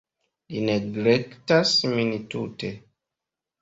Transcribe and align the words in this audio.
Li 0.53 0.63
neglektas 0.69 1.77
min 1.95 2.13
tute. 2.37 2.77